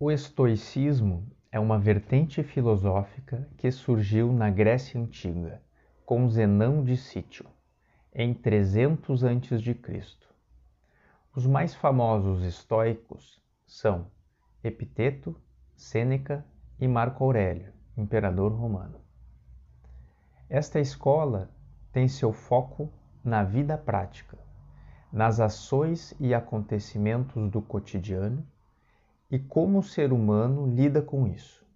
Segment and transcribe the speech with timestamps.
[0.00, 5.60] O estoicismo é uma vertente filosófica que surgiu na Grécia Antiga,
[6.06, 7.44] com Zenão de Sítio,
[8.14, 10.04] em 300 a.C.
[11.34, 14.06] Os mais famosos estoicos são
[14.62, 15.34] Epiteto,
[15.74, 16.46] Sêneca
[16.78, 19.00] e Marco Aurélio, imperador romano.
[20.48, 21.50] Esta escola
[21.90, 22.88] tem seu foco
[23.24, 24.38] na vida prática,
[25.12, 28.46] nas ações e acontecimentos do cotidiano
[29.30, 31.66] e como o ser humano lida com isso.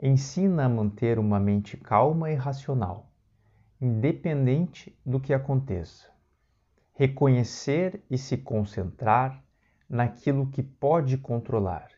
[0.00, 3.10] Ensina a manter uma mente calma e racional,
[3.80, 6.08] independente do que aconteça.
[6.94, 9.44] Reconhecer e se concentrar
[9.88, 11.88] naquilo que pode controlar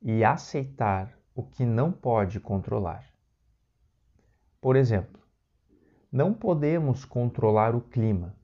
[0.00, 3.04] e aceitar o que não pode controlar.
[4.60, 5.20] Por exemplo,
[6.10, 8.34] não podemos controlar o clima.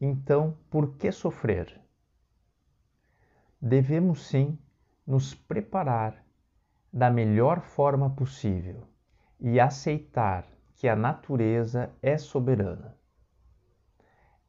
[0.00, 1.80] Então, por que sofrer?
[3.62, 4.58] Devemos sim
[5.06, 6.26] nos preparar
[6.92, 8.88] da melhor forma possível
[9.38, 12.96] e aceitar que a natureza é soberana.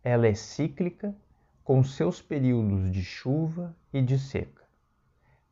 [0.03, 1.15] Ela é cíclica,
[1.63, 4.63] com seus períodos de chuva e de seca.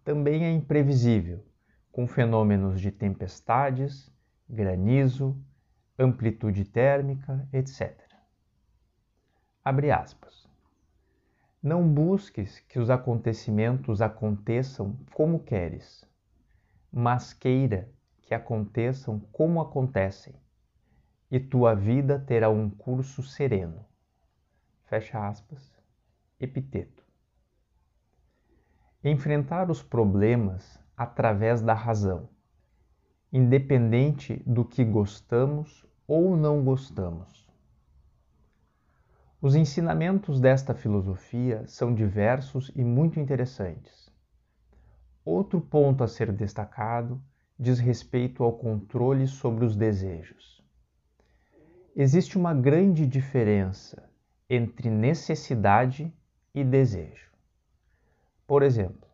[0.04, 1.45] Também é imprevisível,
[1.92, 4.12] com fenômenos de tempestades,
[4.50, 5.39] granizo,
[5.98, 7.98] amplitude térmica, etc.
[9.64, 10.51] Abre aspas.
[11.64, 16.04] Não busques que os acontecimentos aconteçam como queres,
[16.92, 17.88] mas queira
[18.23, 20.34] que aconteçam como acontecem,
[21.30, 23.86] e tua vida terá um curso sereno.
[24.86, 25.72] Fecha aspas.
[26.39, 27.06] Epiteto.
[29.04, 32.28] Enfrentar os problemas através da razão,
[33.32, 37.51] independente do que gostamos ou não gostamos.
[39.42, 44.08] Os ensinamentos desta filosofia são diversos e muito interessantes.
[45.25, 47.20] Outro ponto a ser destacado
[47.58, 50.64] diz respeito ao controle sobre os desejos.
[51.95, 54.08] Existe uma grande diferença
[54.48, 56.14] entre necessidade
[56.54, 57.32] e desejo.
[58.45, 59.10] Por exemplo,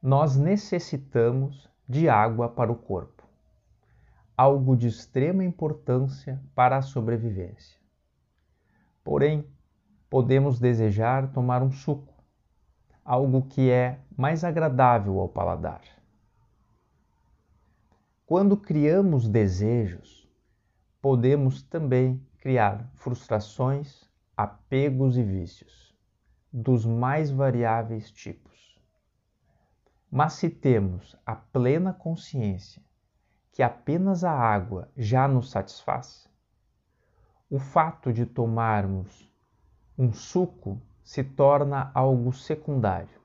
[0.00, 3.26] nós necessitamos de água para o corpo,
[4.36, 7.77] algo de extrema importância para a sobrevivência.
[9.08, 9.42] Porém,
[10.10, 12.12] podemos desejar tomar um suco,
[13.02, 15.80] algo que é mais agradável ao paladar.
[18.26, 20.28] Quando criamos desejos,
[21.00, 24.04] podemos também criar frustrações,
[24.36, 25.96] apegos e vícios,
[26.52, 28.78] dos mais variáveis tipos.
[30.10, 32.82] Mas se temos a plena consciência
[33.52, 36.27] que apenas a água já nos satisfaz,
[37.50, 39.26] o fato de tomarmos
[39.96, 43.18] um suco se torna algo secundário,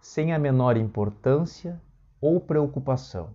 [0.00, 1.82] sem a menor importância
[2.20, 3.34] ou preocupação.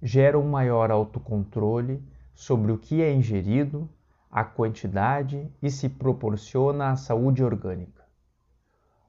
[0.00, 2.02] Gera um maior autocontrole
[2.34, 3.86] sobre o que é ingerido,
[4.30, 8.02] a quantidade e se proporciona à saúde orgânica.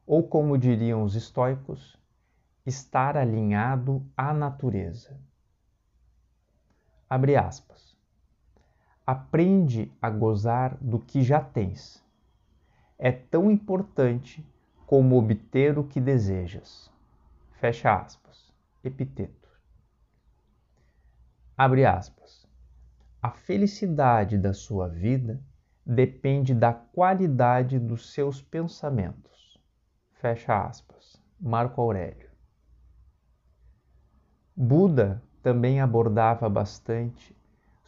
[0.06, 1.98] Ou, como diriam os estoicos,
[2.66, 5.18] estar alinhado à natureza.
[7.10, 7.91] Abre aspas
[9.12, 12.02] aprende a gozar do que já tens.
[12.98, 14.42] É tão importante
[14.88, 16.90] como obter o que desejas.
[17.60, 18.54] Fecha aspas.
[18.82, 19.50] Epiteto.
[21.58, 22.48] Abre aspas.
[23.22, 25.44] A felicidade da sua vida
[25.86, 29.60] depende da qualidade dos seus pensamentos.
[30.14, 31.22] Fecha aspas.
[31.38, 32.30] Marco Aurélio.
[34.56, 37.36] Buda também abordava bastante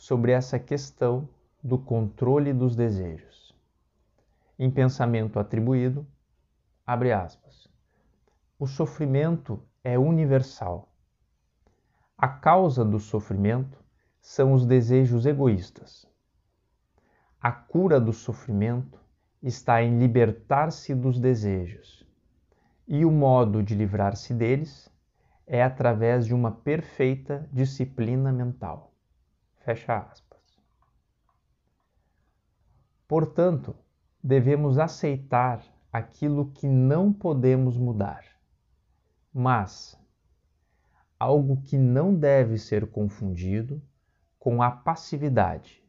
[0.03, 1.30] sobre essa questão
[1.64, 3.56] do controle dos desejos.
[4.59, 6.06] Em pensamento atribuído,
[6.86, 7.69] abre aspas,
[8.59, 10.94] o sofrimento é universal.
[12.18, 13.81] A causa do sofrimento
[14.19, 16.06] são os desejos egoístas.
[17.40, 19.00] A cura do sofrimento
[19.42, 22.06] está em libertar-se dos desejos,
[22.86, 24.92] e o modo de livrar-se deles
[25.48, 28.93] é através de uma perfeita disciplina mental.
[29.63, 30.42] Fecha aspas.
[33.07, 33.74] Portanto,
[34.21, 38.25] devemos aceitar aquilo que não podemos mudar,
[39.33, 39.98] mas
[41.18, 43.81] algo que não deve ser confundido
[44.38, 45.81] com a passividade,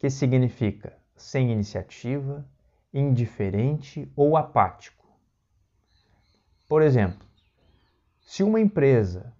[0.00, 2.44] que significa sem iniciativa,
[2.92, 5.06] indiferente ou apático.
[6.68, 7.24] Por exemplo,
[8.20, 9.32] se uma empresa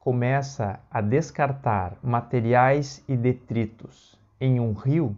[0.00, 5.14] começa a descartar materiais e detritos em um rio,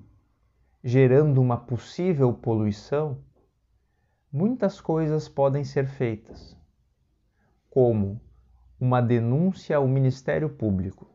[0.82, 3.16] gerando uma possível poluição,
[4.30, 6.60] muitas coisas podem ser feitas.
[7.70, 8.20] como
[8.78, 11.08] uma denúncia ao Ministério Público,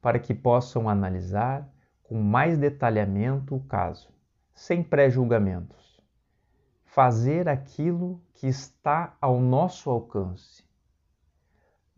[0.00, 1.68] para que possam analisar
[2.04, 4.08] com mais detalhamento o caso,
[4.54, 6.00] sem pré-julgamentos.
[6.84, 10.65] Fazer aquilo que está ao nosso alcance.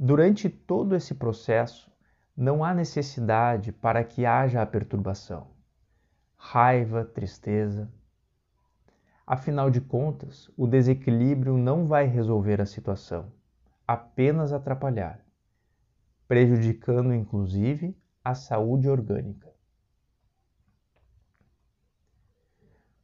[0.00, 1.90] Durante todo esse processo,
[2.36, 5.50] não há necessidade para que haja a perturbação,
[6.36, 7.92] raiva, tristeza.
[9.26, 13.32] Afinal de contas, o desequilíbrio não vai resolver a situação,
[13.84, 15.20] apenas atrapalhar,
[16.28, 19.52] prejudicando inclusive a saúde orgânica.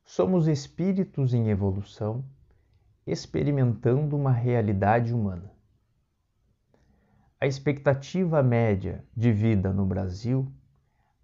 [0.04, 2.24] Somos espíritos em evolução,
[3.04, 5.53] experimentando uma realidade humana.
[7.44, 10.50] A expectativa média de vida no Brasil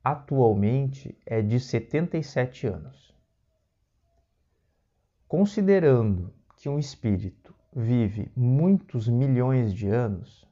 [0.05, 3.17] atualmente é de 77 anos.
[5.27, 10.47] Considerando que um espírito vive muitos milhões de anos,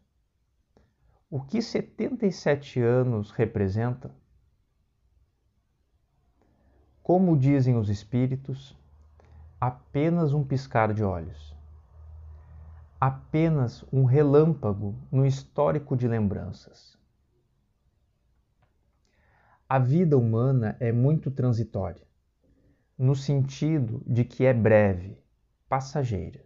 [1.29, 4.11] o que 77 anos representam?
[7.03, 8.75] Como dizem os espíritos,
[9.61, 11.58] apenas um piscar de olhos
[13.01, 16.99] apenas um relâmpago no histórico de lembranças.
[19.69, 22.05] A vida humana é muito transitória,
[22.99, 25.17] no sentido de que é breve,
[25.69, 26.45] passageira.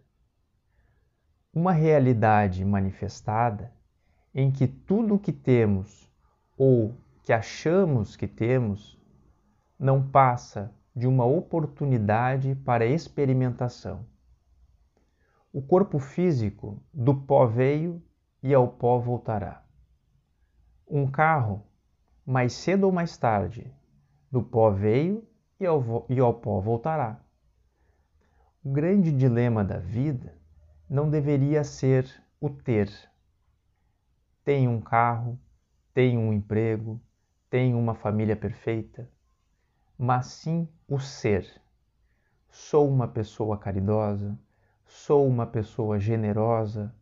[1.51, 3.73] Uma realidade manifestada
[4.33, 6.07] em que tudo o que temos
[6.55, 8.99] ou que achamos que temos
[9.79, 14.05] não passa de uma oportunidade para experimentação
[15.53, 18.01] o corpo físico do pó veio
[18.41, 19.63] e ao pó voltará.
[20.89, 21.63] Um carro,
[22.25, 23.71] mais cedo ou mais tarde,
[24.31, 25.23] do pó veio
[25.59, 27.23] e ao, e ao pó voltará.
[28.63, 30.35] O grande dilema da vida
[30.89, 32.09] não deveria ser
[32.41, 32.89] o ter.
[34.43, 35.39] Tenho um carro,
[35.93, 36.99] tenho um emprego,
[37.47, 39.07] tenho uma família perfeita,
[39.95, 41.61] mas sim o ser.
[42.49, 44.35] Sou uma pessoa caridosa,
[44.95, 46.93] sou uma pessoa generosa,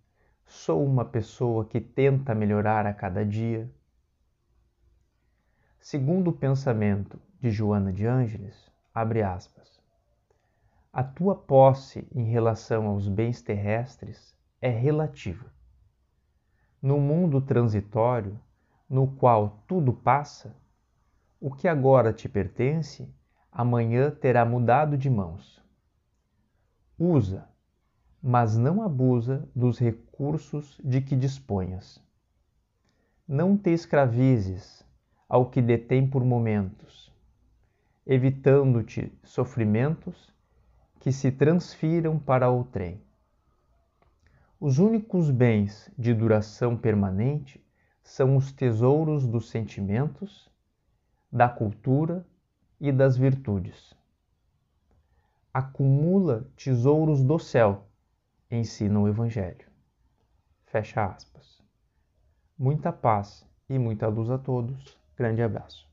[0.46, 3.70] sou uma pessoa que tenta melhorar a cada dia.
[5.78, 9.84] Segundo o pensamento de Joana de Ângeles, abre aspas,
[10.92, 15.52] a tua posse em relação aos bens terrestres é relativa.
[16.82, 18.40] No mundo transitório,
[18.90, 20.56] no qual tudo passa,
[21.42, 23.14] o que agora te pertence,
[23.52, 25.62] amanhã terá mudado de mãos.
[26.98, 27.51] Usa
[28.22, 32.00] mas não abusa dos recursos de que disponhas.
[33.28, 34.86] Não te escravizes
[35.28, 37.12] ao que detém por momentos,
[38.06, 40.32] evitando-te sofrimentos
[41.00, 43.02] que se transfiram para outrem.
[44.60, 47.60] Os únicos bens de duração permanente
[48.04, 50.52] são os tesouros dos sentimentos,
[51.32, 52.24] da cultura
[52.80, 53.96] e das virtudes.
[55.52, 57.88] Acumula tesouros do céu
[58.52, 59.68] ensina o Evangelho.
[60.66, 61.62] Fecha aspas.
[62.58, 64.98] Muita paz e muita luz a todos.
[65.18, 65.91] Grande abraço.